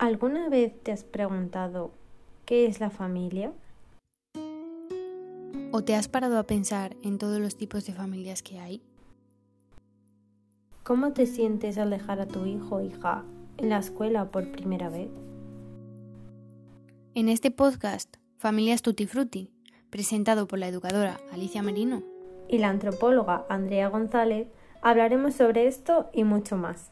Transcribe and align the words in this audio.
¿Alguna 0.00 0.48
vez 0.48 0.82
te 0.82 0.92
has 0.92 1.04
preguntado 1.04 1.90
qué 2.46 2.64
es 2.64 2.80
la 2.80 2.88
familia? 2.88 3.52
¿O 5.72 5.84
te 5.84 5.94
has 5.94 6.08
parado 6.08 6.38
a 6.38 6.44
pensar 6.44 6.96
en 7.02 7.18
todos 7.18 7.38
los 7.38 7.58
tipos 7.58 7.84
de 7.84 7.92
familias 7.92 8.42
que 8.42 8.58
hay? 8.58 8.82
¿Cómo 10.84 11.12
te 11.12 11.26
sientes 11.26 11.76
al 11.76 11.90
dejar 11.90 12.18
a 12.18 12.26
tu 12.26 12.46
hijo 12.46 12.76
o 12.76 12.80
hija 12.80 13.24
en 13.58 13.68
la 13.68 13.76
escuela 13.76 14.30
por 14.30 14.50
primera 14.52 14.88
vez? 14.88 15.10
En 17.14 17.28
este 17.28 17.50
podcast, 17.50 18.16
Familias 18.38 18.80
Tutti 18.80 19.06
Frutti, 19.06 19.50
presentado 19.90 20.46
por 20.46 20.58
la 20.58 20.68
educadora 20.68 21.20
Alicia 21.30 21.60
Merino 21.60 22.02
y 22.48 22.56
la 22.56 22.70
antropóloga 22.70 23.44
Andrea 23.50 23.90
González, 23.90 24.48
hablaremos 24.80 25.34
sobre 25.34 25.66
esto 25.66 26.08
y 26.14 26.24
mucho 26.24 26.56
más. 26.56 26.90